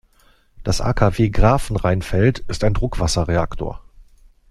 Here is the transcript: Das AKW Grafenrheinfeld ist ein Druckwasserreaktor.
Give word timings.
Das 0.63 0.81
AKW 0.81 1.29
Grafenrheinfeld 1.29 2.39
ist 2.39 2.63
ein 2.63 2.73
Druckwasserreaktor. 2.73 3.83